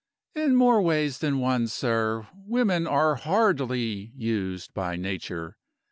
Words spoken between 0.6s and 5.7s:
ways than one, sir, women are hardly used by Nature.